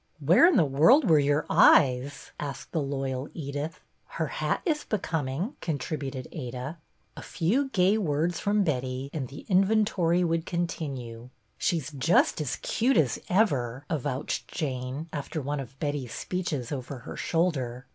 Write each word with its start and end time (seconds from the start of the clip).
"Where 0.19 0.47
in 0.47 0.55
the 0.55 0.65
world 0.65 1.07
were 1.07 1.19
your 1.19 1.45
eyes?" 1.47 2.31
asked 2.39 2.71
the 2.71 2.81
loyal 2.81 3.29
Edith." 3.35 3.81
Her 4.17 4.25
hat 4.25 4.63
is 4.65 4.83
becoming," 4.83 5.53
contributed 5.61 6.27
Ada. 6.31 6.79
A 7.15 7.21
few 7.21 7.69
gay 7.69 7.99
words 7.99 8.39
from 8.39 8.63
Betty 8.63 9.11
and 9.13 9.27
the 9.27 9.45
in 9.47 9.63
ventory 9.63 10.25
would 10.25 10.47
continue. 10.47 11.29
"She's 11.59 11.91
just 11.91 12.41
as 12.41 12.55
cute 12.63 12.97
as 12.97 13.19
ever," 13.29 13.85
avouched 13.91 14.47
Jane, 14.47 15.07
after 15.13 15.39
one 15.39 15.59
of 15.59 15.77
Betty's 15.79 16.15
speeches 16.15 16.71
over 16.71 16.97
her 17.05 17.15
shoulder. 17.15 17.85